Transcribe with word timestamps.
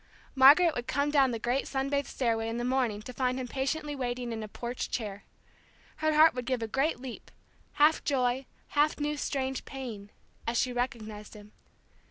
Margaret 0.33 0.73
would 0.73 0.87
come 0.87 1.11
down 1.11 1.29
the 1.29 1.37
great 1.37 1.67
sun 1.67 1.87
bathed 1.89 2.07
stairway 2.07 2.49
in 2.49 2.57
the 2.57 2.63
morning 2.65 3.03
to 3.03 3.13
find 3.13 3.39
him 3.39 3.47
patiently 3.47 3.95
waiting 3.95 4.31
in 4.33 4.41
a 4.41 4.47
porch 4.47 4.89
chair. 4.89 5.25
Her 5.97 6.15
heart 6.15 6.33
would 6.33 6.47
give 6.47 6.63
a 6.63 6.67
great 6.67 6.99
leap 6.99 7.29
half 7.73 8.03
joy, 8.03 8.47
half 8.69 8.99
new 8.99 9.15
strange 9.15 9.63
pain, 9.63 10.09
as 10.47 10.57
she 10.57 10.73
recognized 10.73 11.35
him. 11.35 11.51